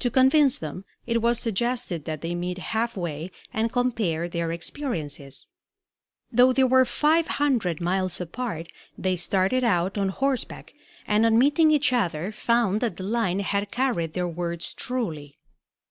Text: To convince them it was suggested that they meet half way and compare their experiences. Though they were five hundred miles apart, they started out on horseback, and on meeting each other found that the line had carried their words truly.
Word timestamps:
To 0.00 0.10
convince 0.10 0.58
them 0.58 0.84
it 1.06 1.22
was 1.22 1.38
suggested 1.40 2.04
that 2.04 2.20
they 2.20 2.34
meet 2.34 2.58
half 2.58 2.94
way 2.94 3.30
and 3.54 3.72
compare 3.72 4.28
their 4.28 4.52
experiences. 4.52 5.48
Though 6.30 6.52
they 6.52 6.64
were 6.64 6.84
five 6.84 7.26
hundred 7.26 7.80
miles 7.80 8.20
apart, 8.20 8.70
they 8.98 9.16
started 9.16 9.64
out 9.64 9.96
on 9.96 10.10
horseback, 10.10 10.74
and 11.06 11.24
on 11.24 11.38
meeting 11.38 11.70
each 11.70 11.90
other 11.94 12.32
found 12.32 12.82
that 12.82 12.96
the 12.98 13.04
line 13.04 13.38
had 13.40 13.70
carried 13.70 14.12
their 14.12 14.28
words 14.28 14.74
truly. 14.74 15.38